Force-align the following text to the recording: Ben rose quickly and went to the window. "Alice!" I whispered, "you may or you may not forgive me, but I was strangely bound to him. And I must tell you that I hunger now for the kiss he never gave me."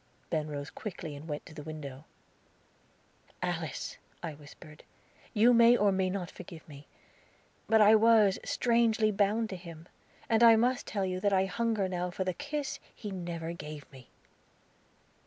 Ben 0.31 0.47
rose 0.47 0.71
quickly 0.71 1.15
and 1.15 1.29
went 1.29 1.45
to 1.45 1.53
the 1.53 1.61
window. 1.61 2.05
"Alice!" 3.43 3.97
I 4.23 4.33
whispered, 4.33 4.83
"you 5.31 5.53
may 5.53 5.77
or 5.77 5.89
you 5.91 5.95
may 5.95 6.09
not 6.09 6.31
forgive 6.31 6.67
me, 6.67 6.87
but 7.67 7.81
I 7.81 7.93
was 7.93 8.39
strangely 8.43 9.11
bound 9.11 9.51
to 9.51 9.55
him. 9.55 9.87
And 10.27 10.41
I 10.43 10.55
must 10.55 10.87
tell 10.87 11.05
you 11.05 11.19
that 11.19 11.33
I 11.33 11.45
hunger 11.45 11.87
now 11.87 12.09
for 12.09 12.23
the 12.23 12.33
kiss 12.33 12.79
he 12.95 13.11
never 13.11 13.53
gave 13.53 13.85
me." 13.91 14.09